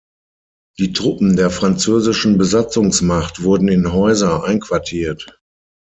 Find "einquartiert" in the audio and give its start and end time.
4.43-5.39